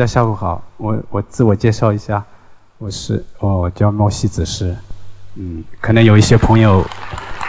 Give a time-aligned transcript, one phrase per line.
[0.00, 2.24] 大家下午好，我我自我介绍一下，
[2.78, 4.74] 我是我叫猫西子诗，
[5.34, 6.82] 嗯，可能有一些朋友，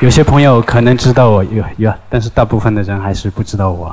[0.01, 3.89] 有些朋友可能知道我有有，但是大部分的人还是不知道我，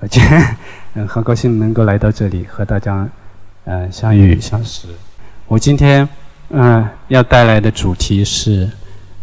[0.00, 0.22] 而且
[0.96, 3.06] 嗯很高兴能够来到这里和大家
[3.66, 4.88] 嗯相遇相识。
[5.46, 6.08] 我今天
[6.48, 8.70] 嗯要带来的主题是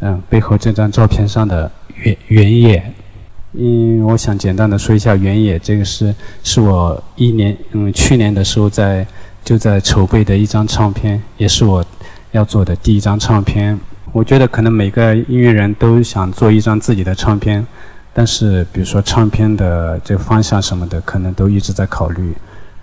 [0.02, 2.94] 嗯背后这张照片上的原原野。
[3.58, 9.06] 嗯，我想简单的说一下原野，这个是是我一年嗯去年的时候在
[9.46, 11.84] 就在筹备的一张唱片，也是我
[12.32, 13.80] 要做的第一张唱片。
[14.12, 17.66] 我觉得可能每个音乐人都想做一张自己的唱片，
[18.14, 22.34] 但是比如说唱片的这方向什么的，可能都一直在考虑。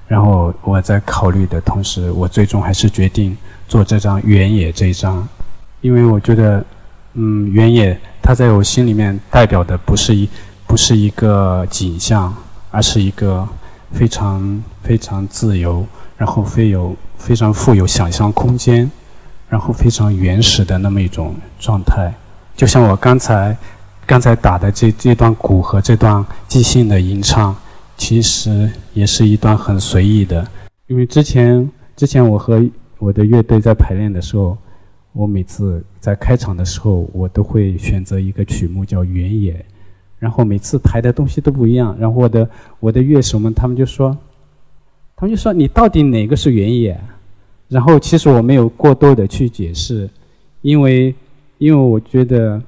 [0.09, 3.37] 然后我在考虑的同时，我最终还是决定
[3.69, 5.27] 做这张原野这一张，
[5.82, 6.65] 因为我觉得
[7.12, 10.27] 嗯原野它在我心里面代表的不是一。
[10.72, 12.34] 不是一个景象，
[12.71, 13.47] 而是一个
[13.91, 15.84] 非常非常自由，
[16.16, 18.91] 然后非有非常富有想象空间，
[19.50, 22.11] 然后非常原始的那么一种状态。
[22.56, 23.55] 就像我刚才
[24.06, 27.55] 刚才打的这这段鼓和这段即兴的吟唱，
[27.99, 30.43] 其实也是一段很随意的。
[30.87, 32.65] 因为之前之前我和
[32.99, 34.56] 我的乐队在排练的时候，
[35.12, 39.53] 我每次在开场的时候，我都会选择一个曲目叫《原野》。
[40.22, 44.16] 然后每次排的东西都不一样，然后我的我的乐手们他们就说，
[45.16, 46.97] 他们就说你到底哪个是原野？
[47.66, 50.09] 然后其实我没有过多的去解释，
[50.61, 51.12] 因为
[51.59, 52.62] 因为我觉得，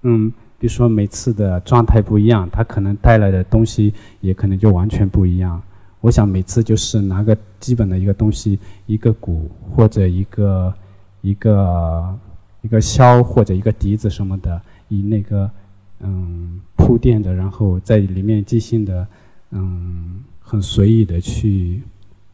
[0.00, 5.60] 嗯，比如说每次的状态不一样，它可能带来的东西也可能就完全不一样。
[6.00, 10.72] 我想每次就是拿个基本的一个东西，一个鼓或者一个
[11.20, 12.18] 一个
[12.62, 14.58] 一个箫或者一个笛子什么的，
[14.88, 15.50] 以那个。
[16.00, 19.04] 嗯，铺垫的，然后在里面即兴的，
[19.50, 21.82] 嗯，很随意的去，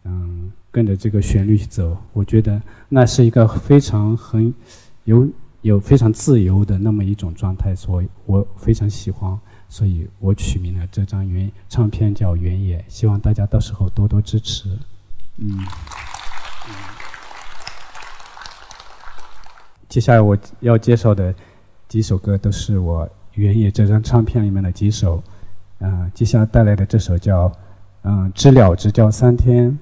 [0.05, 1.97] 嗯，跟着这个旋律走。
[2.13, 4.53] 我觉得那是一个非常很
[5.05, 5.27] 有
[5.63, 14.69] 有非常自由的那么一种状态，所以我非常喜欢，所以我取名了这张原唱片叫《原野》，希望大家到时候多多支持。
[15.39, 15.59] 嗯，
[19.89, 21.35] 接下来我要介绍的
[21.89, 23.09] 几首歌都是我。
[23.35, 25.23] 原野这张唱片里面的几首，
[25.81, 27.51] 嗯，接下来带来的这首叫，
[28.03, 29.77] 嗯，知了只叫三天，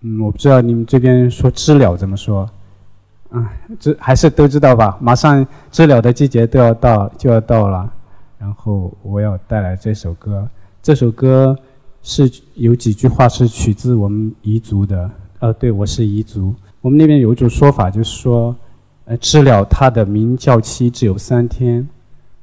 [0.00, 2.50] 嗯，我不知道你们这边说知了怎么说，
[3.30, 4.98] 啊，知还是都知道吧？
[5.00, 7.90] 马上知了的季节都要到，就要到了，
[8.38, 10.48] 然后我要带来这首歌，
[10.82, 11.56] 这首歌
[12.02, 18.54] 是有几句话是取自我们彝族的，呃，对我是彝族，我们那边有一种说法，就是说，
[19.04, 21.88] 呃，知了它的鸣叫期只有三天。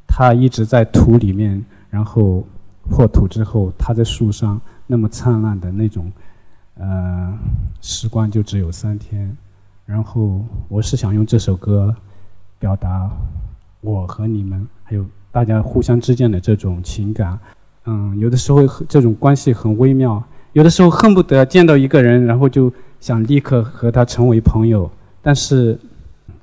[0.07, 2.44] 它一直在土里面，然后
[2.89, 6.12] 破土之后，它在树上那么灿烂的那种，
[6.75, 7.38] 呃，
[7.81, 9.36] 时光就只有三天。
[9.86, 11.94] 然后我是想用这首歌
[12.57, 13.09] 表达
[13.81, 17.38] 我和你们，还有大家互相之间的这种情感。
[17.86, 24.89] 嗯，有的时候这种关系很微妙，有的时候恨不得见到一个人，然后就想立刻和他成为朋友，
[25.21, 25.77] 但是。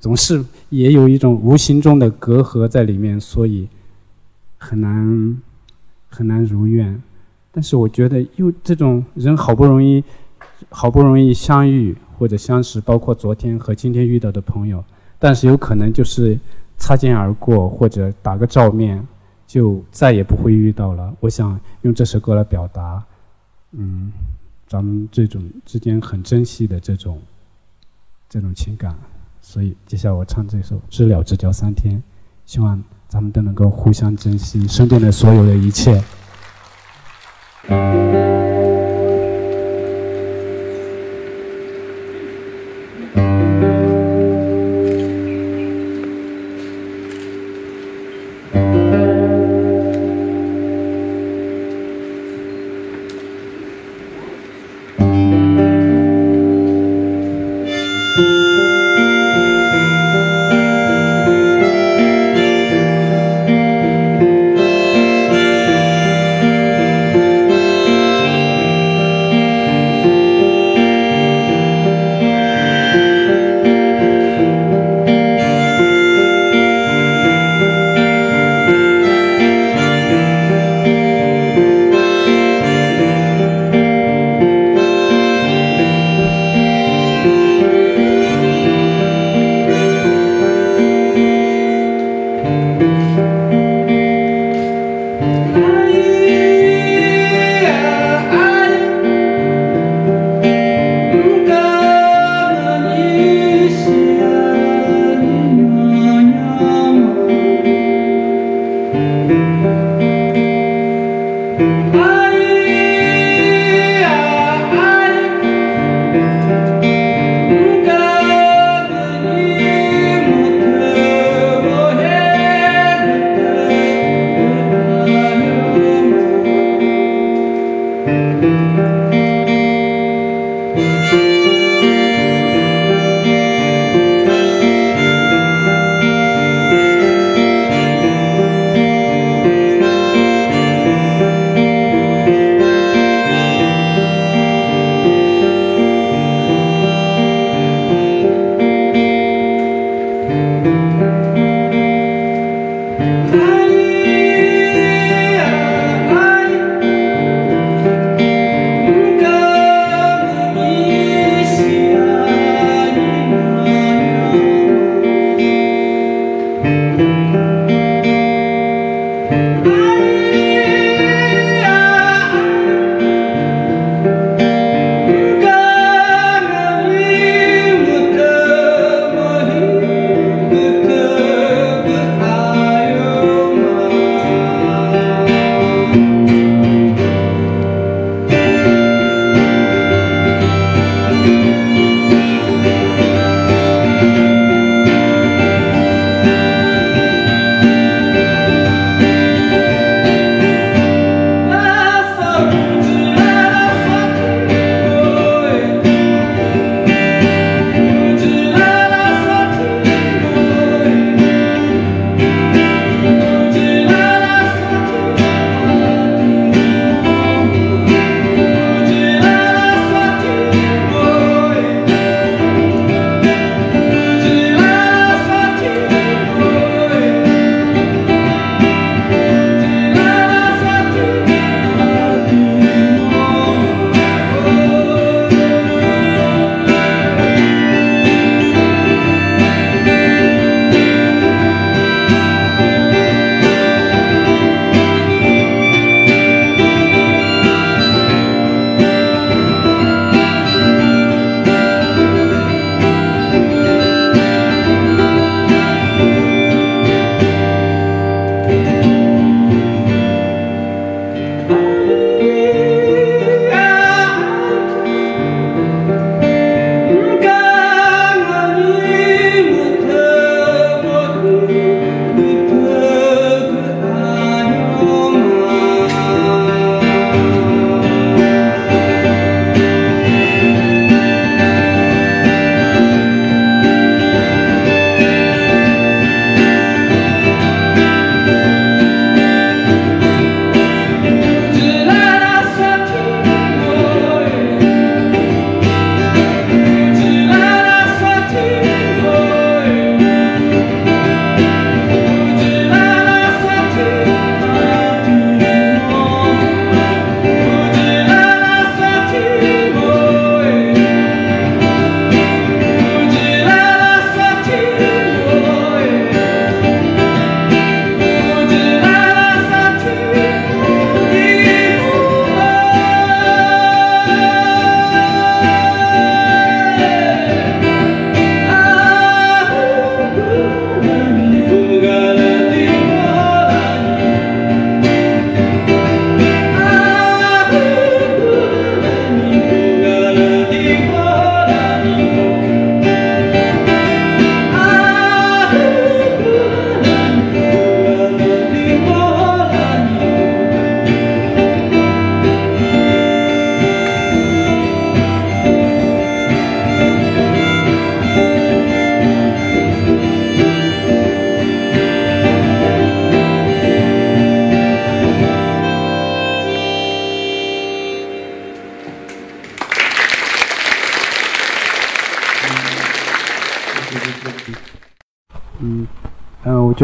[0.05, 3.67] 总是也有一种无形中的隔阂在里面，所以
[4.55, 5.41] 很难
[6.09, 7.01] 很难如愿。
[7.51, 10.03] 但是我觉得，又这种人好不容易
[10.69, 14.83] 好不容易相遇或者相识，包括昨天和今天遇到的朋友，
[15.17, 16.37] 但是有可能就是
[16.77, 19.03] 擦肩而过或者打个照面，
[19.47, 21.11] 就再也不会遇到了。
[21.19, 23.03] 我想用这首歌来表达，
[23.71, 24.11] 嗯，
[24.67, 27.19] 咱们这种之间很珍惜的这种
[28.29, 28.95] 这种情感。
[29.47, 31.95] 所以，接下来我唱这首《知了只叫三天》，
[32.47, 36.03] 希望咱们都能够互相珍惜身边的所有的一切。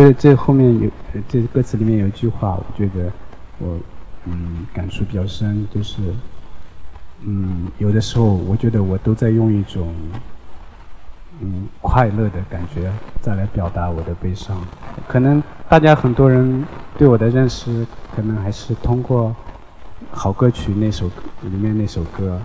[0.02, 0.90] 这，这后面有
[1.30, 3.12] 这歌词里面有一句话，我觉得
[3.60, 3.78] 我
[4.26, 6.02] 嗯感触比较深，就是
[7.24, 9.94] 嗯有的时候我觉得我都在用一种
[11.40, 12.92] 嗯快乐的感觉
[13.22, 14.60] 再来表达我的悲伤。
[15.08, 16.66] 可能大家很多人
[16.98, 19.36] 对我的认识，可能还是通过
[20.10, 21.06] 好歌曲那首
[21.44, 22.42] 里面那首歌，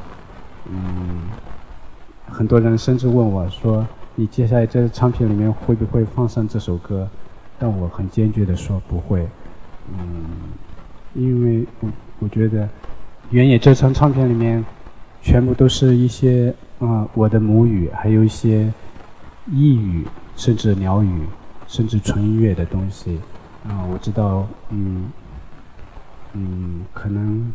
[0.70, 1.22] 嗯，
[2.28, 3.86] 很多人甚至问我说。
[4.18, 7.06] 你接下来这唱片里面会不会放上这首歌？
[7.58, 9.26] 但我很坚决的说不会，
[9.92, 10.24] 嗯，
[11.14, 11.88] 因为我
[12.20, 12.68] 我觉得
[13.30, 14.64] 原野这张唱片里面
[15.22, 18.72] 全部都是一些啊我的母语，还有一些
[19.50, 21.22] 异语，甚至鸟语，
[21.66, 23.20] 甚至纯音乐的东西
[23.68, 23.84] 啊。
[23.90, 25.06] 我知道，嗯
[26.34, 27.52] 嗯，可能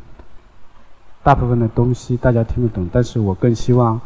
[1.23, 3.99] 大部分的东西大家听不懂，但是我更希望，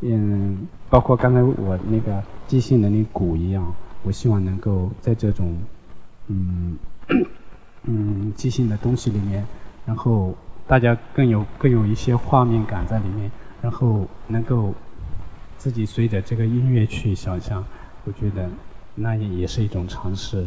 [0.00, 0.66] 嗯。
[0.90, 3.64] 包括刚才我那个即兴的那鼓一样，
[4.02, 5.56] 我希望能够在这种，
[6.28, 6.76] 嗯，
[7.84, 9.46] 嗯，即兴的东西里面，
[9.86, 10.34] 然后
[10.66, 13.30] 大家更有更有一些画面感在里面，
[13.60, 14.74] 然后能够
[15.58, 17.64] 自己随着这个音乐去想象，
[18.04, 18.48] 我觉得
[18.94, 20.46] 那也也是一种尝试。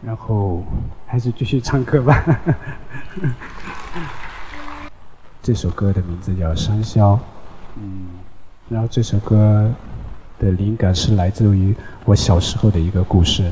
[0.00, 0.62] 然后
[1.08, 2.24] 还是继续唱歌吧。
[5.42, 7.16] 这首歌的名字叫《山魈》。
[7.76, 8.06] 嗯，
[8.68, 9.72] 然后这首歌
[10.38, 13.44] 的灵感是来自于我小时候的一个故事。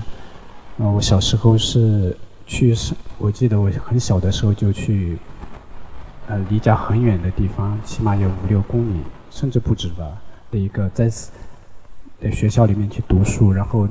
[0.78, 2.16] 啊，我小时候是
[2.46, 2.74] 去，
[3.18, 5.16] 我记得我很小的时候就去，
[6.26, 9.00] 呃，离家很远的地方，起码有五六公里，
[9.30, 10.06] 甚至不止吧，
[10.50, 11.08] 的一个在
[12.20, 13.88] 在学校里面去读书，然后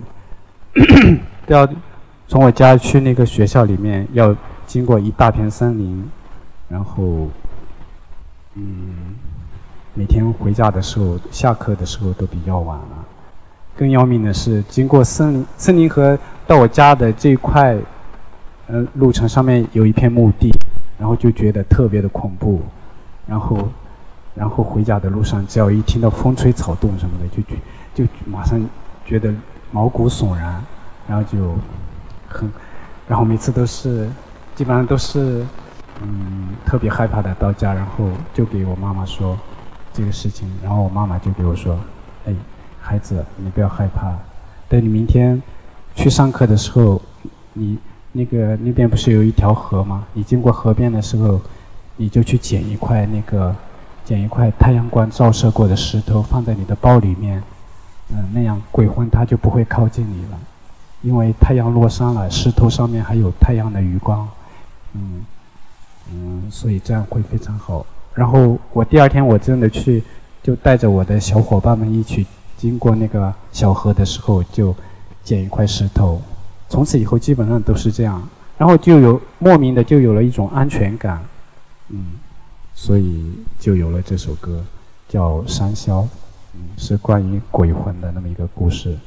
[1.48, 1.68] 都要
[2.28, 4.36] 从我家去那个学校里面要
[4.68, 6.10] 经过一大片森林，
[6.70, 7.30] 然后，
[8.54, 9.16] 嗯。
[9.98, 13.06] 每天回家的时候，下课的时候都比较晚了。
[13.78, 17.78] 更要命的是，经过森森林和到我家的这一块，
[18.68, 20.52] 呃，路程上面有一片墓地，
[21.00, 22.62] 然后就觉得特别的恐怖。
[23.26, 23.70] 然后，
[24.34, 27.42] 然后回家的路上，只要一听到风吹草动什么的，就
[27.94, 28.62] 就就马上
[29.06, 29.34] 觉得
[29.72, 30.62] 毛骨悚然，
[31.08, 31.56] 然后就
[32.28, 32.52] 很，
[33.08, 34.10] 然后每次都是，
[34.56, 35.46] 基本上都是，
[36.02, 39.38] 嗯，特别害怕的到家，然后就给我妈妈说。
[39.96, 41.80] 这个事情，然后我妈妈就给我说
[42.28, 42.34] ：“哎，
[42.82, 44.14] 孩子，你不要害怕。
[44.68, 45.42] 等你明天
[45.96, 47.02] 去上课的时候，
[47.54, 47.78] 你
[48.12, 50.04] 那个那边不是有一条河吗？
[50.12, 51.40] 你经过河边的时候，
[51.96, 53.56] 你就去捡一块那个
[54.04, 57.42] 捡一块太阳光照射过的石头，放在你的包里面。
[58.10, 60.38] 嗯，那样鬼魂它就不会靠近你了，
[61.02, 64.28] 因为太阳落山了，石头上面还有太阳的余光。
[64.94, 65.26] 嗯
[66.12, 67.86] 嗯，所以这样会非常好。”
[68.16, 70.02] 然后我第二天我真的去，
[70.42, 72.26] 就带着我的小伙伴们一起
[72.58, 74.74] 经过那个小河的时候，就
[75.24, 76.20] 捡一块石头。
[76.68, 81.24] 从此以后基本上都是这样，然后就有莫名的就有了一种安全感，
[81.90, 82.14] 嗯，
[82.74, 84.64] 所以就有了这首歌，
[85.08, 86.02] 叫《山魈》，
[86.56, 88.98] 嗯，是关于鬼魂的那么一个故事，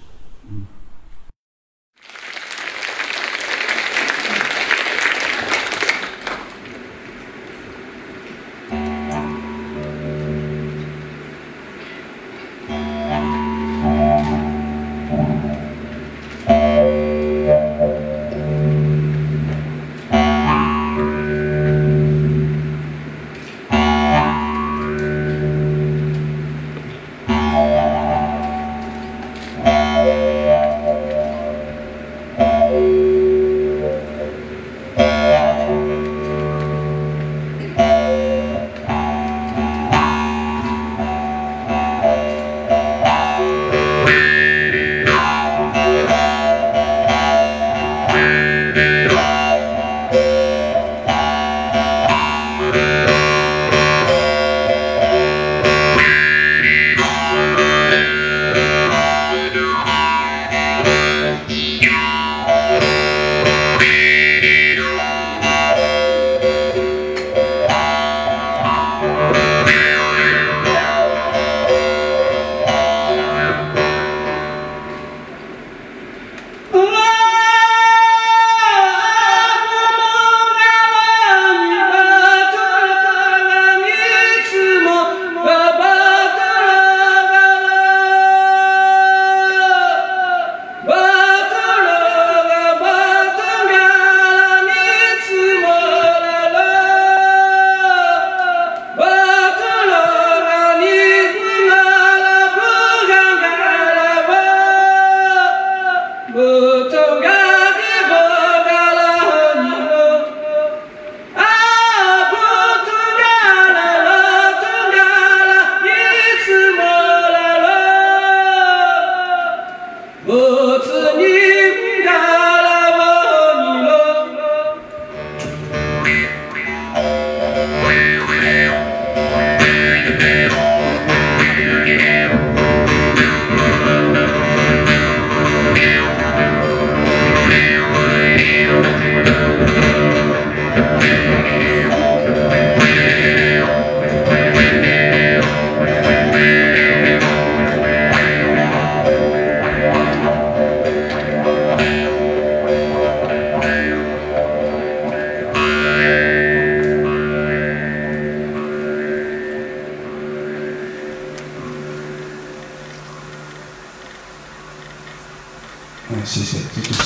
[166.10, 167.02] 嗯，谢谢，这就是。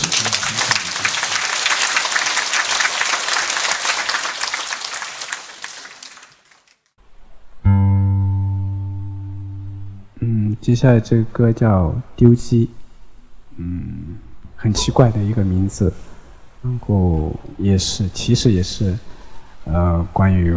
[10.20, 12.66] 嗯，接下来这个歌叫《丢鸡》，
[13.56, 14.18] 嗯，
[14.54, 15.92] 很奇怪的一个名字，
[16.62, 18.96] 然后也是，其实也是，
[19.64, 20.56] 呃，关于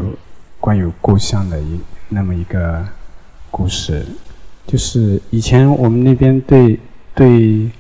[0.60, 1.80] 关于故乡的一
[2.10, 2.86] 那么一个
[3.50, 4.06] 故事，
[4.68, 6.80] 就是以前我们那边对
[7.16, 7.72] 对。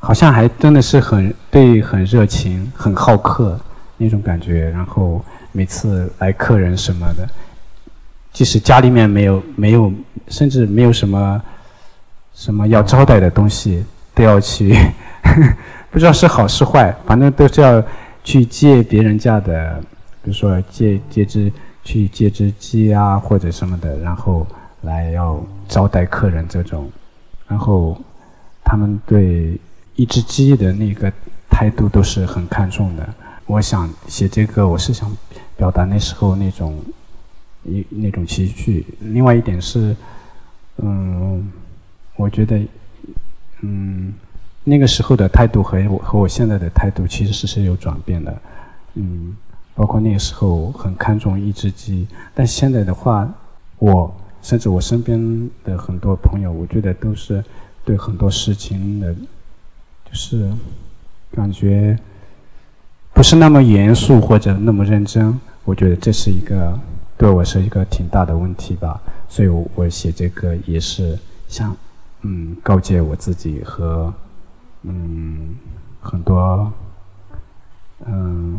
[0.00, 3.58] 好像还真的是很对，很热情，很好客
[3.96, 4.70] 那种感觉。
[4.70, 7.28] 然后每次来客人什么的，
[8.32, 9.92] 即使家里面没有没有，
[10.28, 11.42] 甚至没有什么
[12.32, 13.84] 什么要招待的东西，
[14.14, 14.72] 都要去，
[15.90, 17.82] 不知道是好是坏，反正都是要
[18.22, 19.80] 去借别人家的，
[20.22, 24.46] 比如说借借只去借只鸡啊或者什么的，然后
[24.82, 26.88] 来要招待客人这种。
[27.48, 28.00] 然后
[28.64, 29.58] 他们对。
[29.98, 31.12] 一只鸡的那个
[31.50, 33.14] 态度都是很看重的。
[33.46, 35.10] 我想写这个，我是想
[35.56, 36.80] 表达那时候那种
[37.64, 38.86] 一那种情绪。
[39.00, 39.96] 另外一点是，
[40.76, 41.50] 嗯，
[42.14, 42.64] 我觉得，
[43.62, 44.14] 嗯，
[44.62, 48.40] 那个时候的态度和我和我现在的态度其实是是有转变的。
[48.94, 49.36] 嗯，
[49.74, 52.06] 包括那个时候很看重一只鸡，
[52.36, 53.28] 但现在的话，
[53.80, 57.44] 我甚至我身边的很多朋友，我觉得都是
[57.84, 59.12] 对很多事情的。
[60.10, 60.50] 就是
[61.32, 61.98] 感觉
[63.12, 66.78] 不是那么严肃或者那么认真，我觉得这是一个
[67.16, 69.00] 对我是一个挺大的问题吧。
[69.28, 71.18] 所以我写这个也是
[71.48, 71.76] 想
[72.22, 74.12] 嗯告诫我自己和
[74.84, 75.54] 嗯
[76.00, 76.72] 很多
[78.06, 78.58] 嗯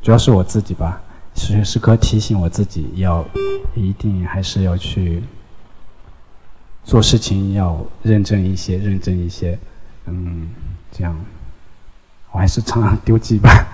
[0.00, 1.00] 主要是我自己吧，
[1.34, 3.26] 时时刻提醒我自己要
[3.74, 5.22] 一定还是要去
[6.84, 9.58] 做事情要认真一些，认真一些，
[10.06, 10.48] 嗯。
[10.96, 11.14] 这样，
[12.32, 13.66] 我还是唱丢鸡吧。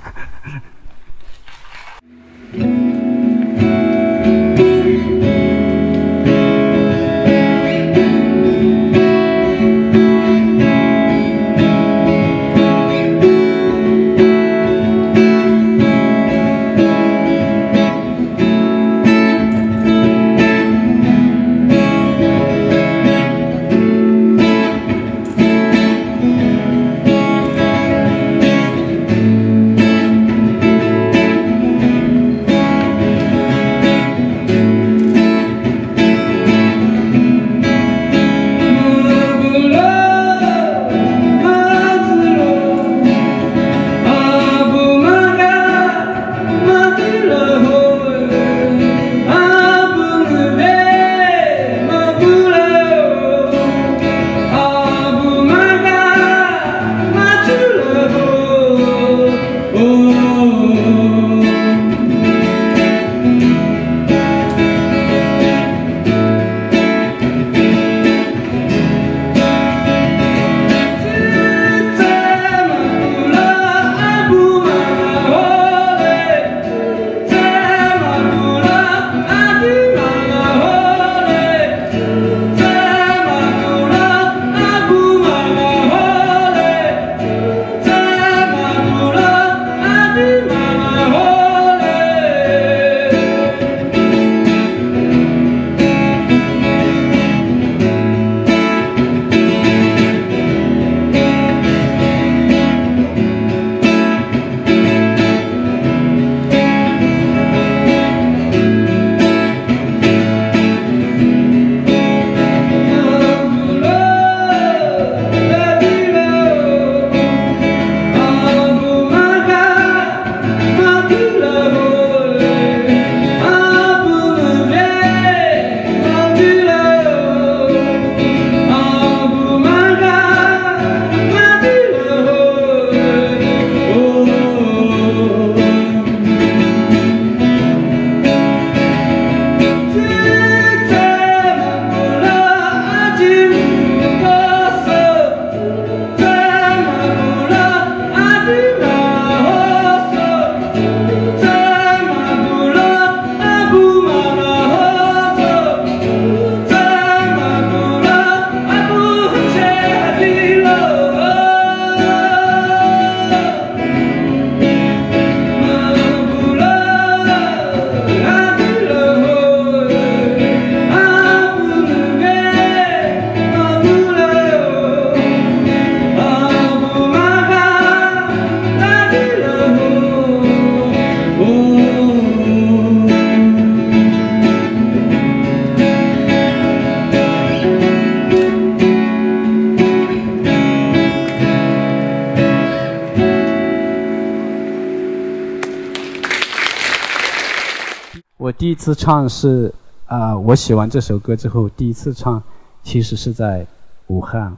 [198.42, 199.72] 我第一次唱是
[200.06, 202.42] 啊，我写完这首歌之后，第一次唱
[202.82, 203.64] 其实是在
[204.08, 204.52] 武汉，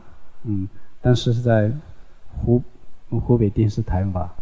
[0.45, 0.67] 嗯，
[1.03, 1.71] 但是是在
[2.35, 2.63] 湖
[3.11, 4.33] 湖北电视台吧，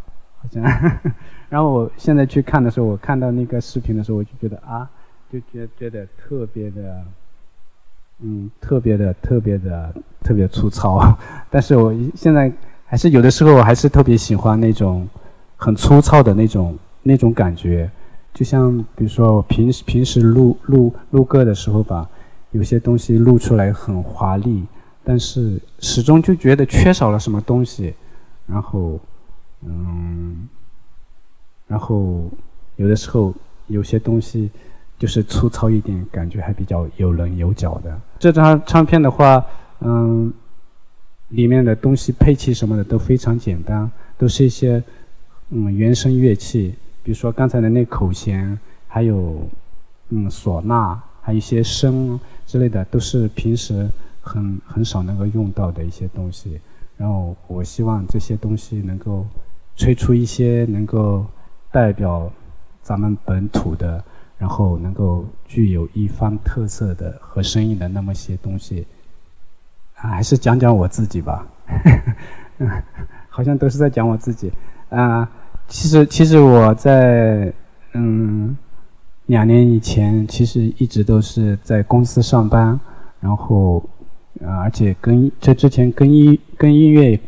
[0.40, 0.62] 好像。
[1.50, 4.88] 然后我现在去看的时候，我看到那个视频的时候，我就觉得啊，
[5.32, 7.04] 就觉觉得特别的，
[8.20, 11.18] 嗯，特别的特别的特别粗糙。
[11.50, 12.50] 但是我现在
[12.86, 15.08] 还是有的时候我还是特别喜欢那种
[15.56, 17.90] 很粗糙的那种那种感觉。
[18.34, 22.08] 就像比如说我平时平时录录录歌的时候吧，
[22.52, 24.64] 有些东西录出来很华丽，
[25.04, 27.92] 但是始终就觉得缺少了什么东西，
[28.46, 28.98] 然后
[29.60, 30.48] 嗯，
[31.66, 32.30] 然后
[32.76, 33.34] 有的时候
[33.66, 34.50] 有些东西
[34.98, 38.00] 就是粗糙一点，感觉还比较有棱有角的。
[38.18, 39.44] 这张唱片的话，
[39.80, 40.32] 嗯，
[41.28, 44.82] 里面的东西配器什么的都非常简单，都是一些
[45.50, 46.74] 嗯原声乐器。
[47.02, 49.48] 比如说刚才的那口弦，还有
[50.10, 53.88] 嗯唢呐，还有一些笙之类的，都是平时
[54.20, 56.60] 很很少能够用到的一些东西。
[56.96, 59.26] 然后我希望这些东西能够
[59.74, 61.26] 吹出一些能够
[61.72, 62.30] 代表
[62.82, 64.04] 咱们本土的，
[64.38, 68.86] 然后能够具有一方特色的和声音的那么些东西。
[69.96, 71.46] 啊，还是讲讲我自己吧，
[73.28, 74.52] 好像都是在讲我自己
[74.90, 75.28] 啊。
[75.68, 77.50] 其实，其实我在
[77.94, 78.54] 嗯
[79.26, 82.78] 两年以前，其实一直都是在公司上班，
[83.20, 83.82] 然后
[84.44, 87.18] 啊，而且跟这之前跟音跟音乐，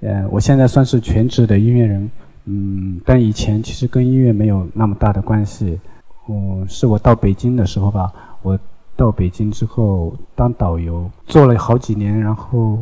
[0.00, 2.10] 呃，我现在算是全职的音乐人，
[2.46, 5.78] 嗯，但以前其实跟音乐没有那么大的关系。
[6.26, 8.58] 我是我到北京的时候吧，我
[8.96, 12.78] 到北京之后当导游做了好几年，然后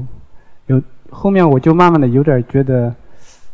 [0.66, 2.94] 有后面我就慢慢的有点觉得。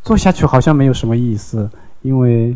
[0.05, 1.69] 做下去好像没有什么意思，
[2.03, 2.55] 因为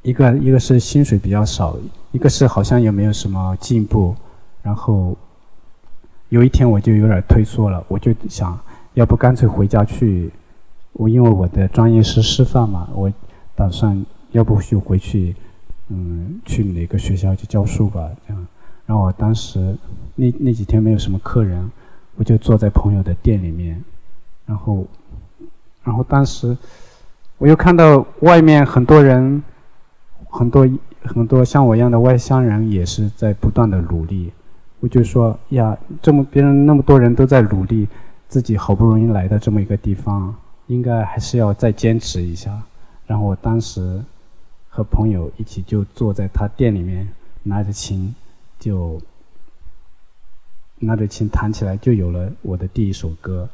[0.00, 1.76] 一个一个是薪水比较少，
[2.10, 4.16] 一个是好像也没有什么进步。
[4.62, 5.14] 然后
[6.30, 8.58] 有一天我就有点退缩了，我就想
[8.94, 10.30] 要不干脆回家去。
[10.94, 13.12] 我因为我的专业是师范嘛，我
[13.54, 15.36] 打算要不就回去，
[15.88, 18.08] 嗯，去哪个学校去教书吧。
[18.26, 18.46] 这样，
[18.86, 19.76] 然后我当时
[20.14, 21.70] 那那几天没有什么客人，
[22.16, 23.84] 我就坐在朋友的店里面，
[24.46, 24.86] 然后。
[25.84, 26.56] 然后当时，
[27.36, 29.42] 我又看到外面很多人，
[30.30, 30.66] 很多
[31.04, 34.32] 很多像我一样的外乡人也是在不断的努力。
[34.80, 37.86] 我就说呀，这么别人那么多人都在努力，
[38.28, 40.34] 自己好不容易来到这么一个地方，
[40.68, 42.62] 应该还是要再坚持一下。
[43.06, 44.02] 然后我当时
[44.70, 47.06] 和朋友一起就坐在他店里面，
[47.42, 48.14] 拿着琴，
[48.58, 48.98] 就
[50.78, 53.46] 拿着琴弹起来，就有了我的第一首歌，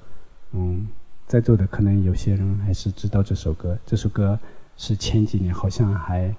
[0.53, 0.87] 嗯。
[1.31, 4.37] 在座的可能有些人还是知道这首歌，这首歌
[4.77, 6.35] 是前几年好像还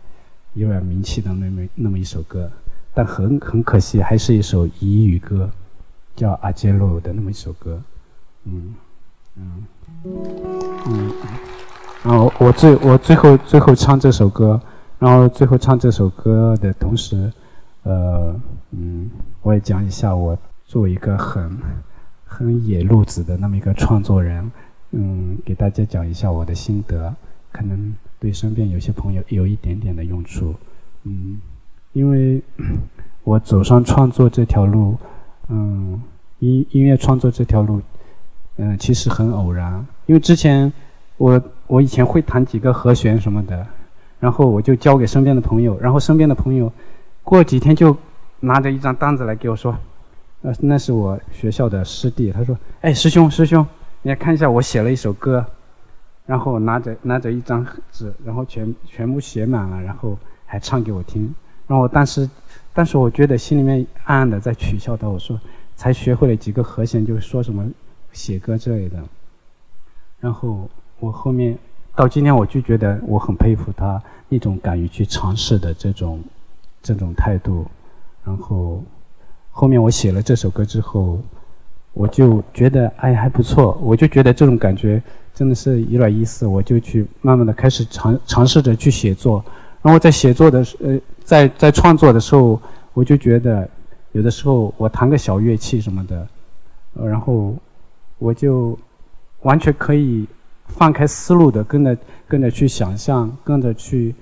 [0.54, 2.51] 有点名气的那么那么一首歌，
[2.93, 5.49] 但很很可惜，还是一首彝语歌，
[6.13, 7.82] 叫阿杰洛的那么一首歌，
[8.43, 8.75] 嗯
[9.38, 9.65] 嗯
[10.88, 11.12] 嗯，
[12.04, 14.60] 然后我最我最后最后唱这首歌，
[14.99, 17.32] 然后最后唱这首歌的同时，
[17.84, 18.38] 呃
[18.71, 19.10] 嗯，
[19.41, 21.58] 我也讲一下我作为一个很
[22.25, 24.51] 很野路子的那么一个创作人。
[24.91, 27.13] 嗯，给大家讲一下我的心得，
[27.51, 30.54] 可能对身边有些朋友有一点点的用处。
[31.04, 31.39] 嗯，
[31.93, 32.41] 因为
[33.23, 34.97] 我走上创作这条路，
[35.47, 36.01] 嗯，
[36.39, 37.82] 音音乐创作这条路，
[38.58, 39.86] 嗯，其实很偶然。
[40.08, 40.71] 因为之前
[41.17, 43.65] 我我以前会弹几个和弦什么的，
[44.19, 46.71] 然后我就交给身边的朋友，然后身边的朋友
[47.23, 47.95] 过几天就
[48.41, 49.73] 拿着一张单子来给我说，
[50.41, 53.65] 呃，那是我学校的师弟，他说：“哎，师兄，师兄。”
[54.04, 55.46] 你来看一下，我写了一首歌，
[56.26, 61.34] 然后拿着拿着一张纸，然后全全部写满了，然后还唱给我听。
[61.68, 62.28] 然后当时，
[62.74, 65.40] 但是我觉得心里面暗暗的在取笑他，我说
[65.76, 67.70] 才学会了几个和弦，就说什么
[68.12, 69.00] 写歌之类的。
[70.20, 70.68] 然后
[71.00, 71.56] 我后面
[71.96, 76.20] 到今天，我就觉得我很佩服他那种敢于去尝试的这种
[76.82, 77.68] 这种态度。
[78.26, 78.84] 然后
[79.52, 81.22] 后面我写了这首歌之后。
[81.93, 85.01] 我就觉得哎还不错，我就觉得这种感觉
[85.34, 89.43] 真的是有点意思，我就去慢慢的开始尝尝试着去写作，
[89.82, 92.62] 然后在写作的时呃在在创作的时候，
[92.93, 93.69] 我就觉得
[94.13, 96.27] 有的时候我弹个小乐器什么的，
[96.93, 97.54] 呃然后
[98.19, 98.77] 我就
[99.41, 100.25] 完全可以
[100.67, 104.15] 放开思路的跟着跟着去想象，跟着去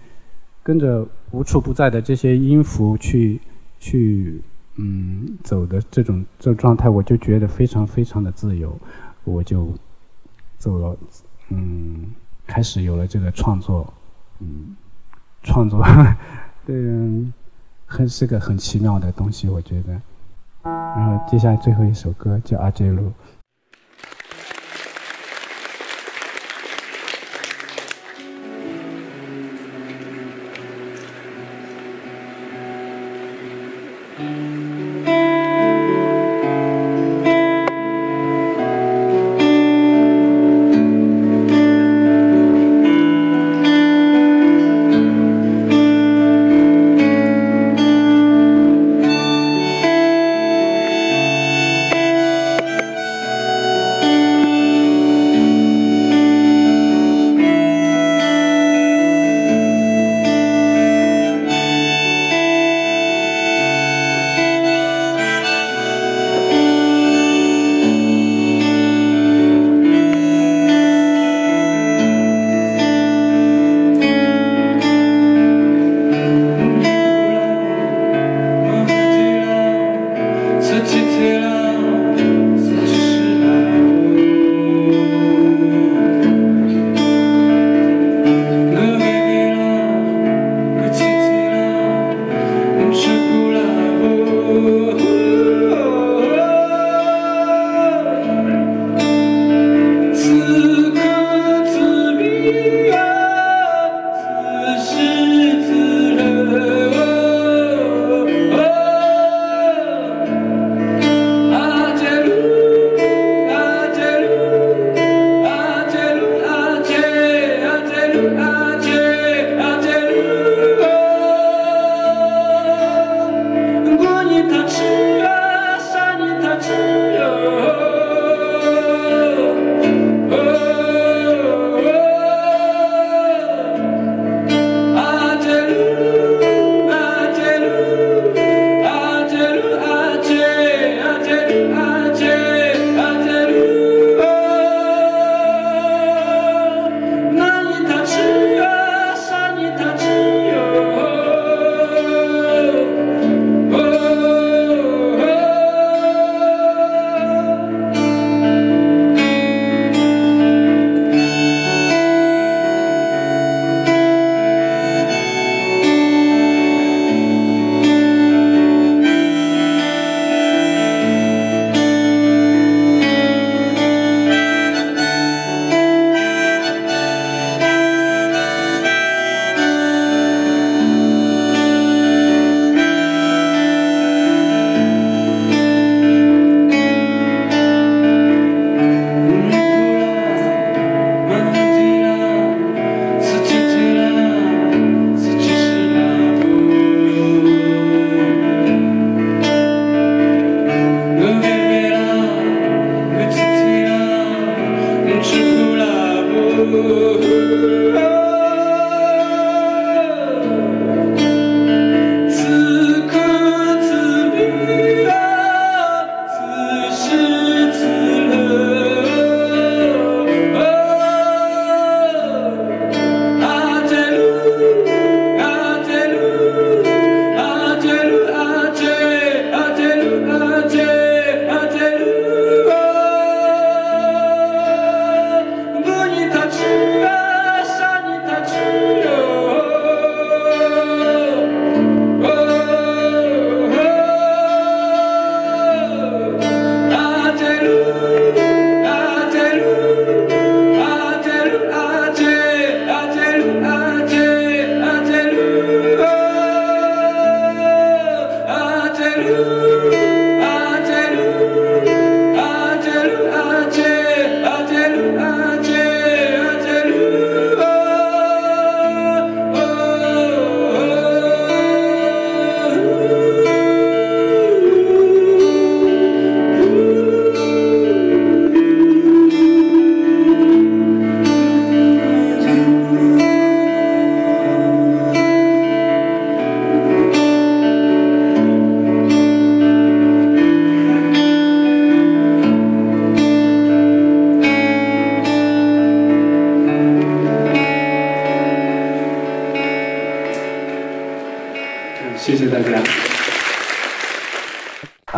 [0.63, 3.39] 跟着无处不在的这些音符去
[3.79, 4.41] 去。
[4.81, 8.79] 嗯，走的这种这状态，我就觉得非常非常的自由，
[9.25, 9.73] 我就
[10.57, 10.97] 走了，
[11.49, 12.13] 嗯，
[12.47, 13.93] 开始有了这个创作，
[14.39, 14.77] 嗯，
[15.43, 15.85] 创作，
[16.65, 16.75] 对，
[17.85, 20.01] 很是个很奇妙的东西，我觉得。
[20.63, 23.07] 然后接下来最后一首歌叫《阿杰路》。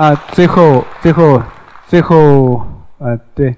[0.01, 1.39] 啊，最后，最后，
[1.87, 2.65] 最后，
[2.97, 3.55] 呃，对，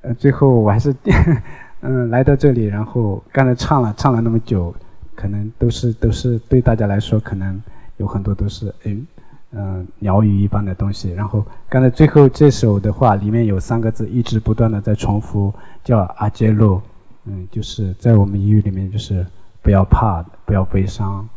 [0.00, 0.96] 呃，最后我还是，
[1.84, 4.74] 嗯，来到这里，然后刚才唱了唱了那么久，
[5.14, 7.62] 可能都是都是对大家来说，可能
[7.98, 9.06] 有很多都是嗯
[9.50, 11.12] 嗯鸟语一般的东西。
[11.12, 15.52] 然后刚才最后这首的话里面有三个字一直不断的在重复，
[15.84, 16.80] 叫阿杰洛，
[17.26, 19.26] 嗯，就是在我们英语里面就是
[19.60, 21.28] 不要怕，不要悲伤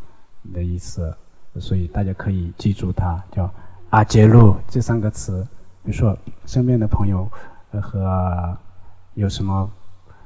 [0.54, 1.14] 的意思，
[1.60, 3.52] 所以大家可以记住它，叫
[3.92, 5.48] 阿杰路这三个词。
[5.84, 7.30] 比如说身边的朋友
[7.82, 8.58] 和
[9.16, 9.70] 有什么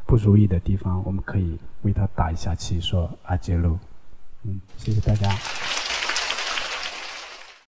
[0.06, 3.78] 不如意的地方，我们可以为他打一下气，说阿杰路。
[4.44, 5.30] 嗯，谢谢大家。